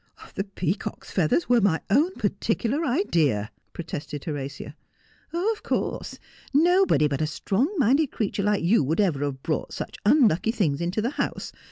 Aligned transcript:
'The 0.33 0.45
peacocks' 0.45 1.11
feathers 1.11 1.47
were 1.47 1.61
my 1.61 1.79
own 1.91 2.15
particular 2.15 2.83
idea,' 2.83 3.51
pro 3.71 3.83
tested 3.85 4.23
Horatia.' 4.25 4.75
Of 5.53 5.61
course. 5.61 6.17
Nobody 6.55 7.07
but 7.07 7.21
a 7.21 7.27
strong 7.27 7.71
minded 7.77 8.09
creature 8.09 8.41
like 8.41 8.63
you 8.63 8.83
would 8.83 8.99
ever 8.99 9.23
have 9.23 9.43
brought 9.43 9.73
such 9.73 9.99
unlucky 10.03 10.49
things 10.53 10.81
into 10.81 11.03
the 11.03 11.11
house. 11.21 11.51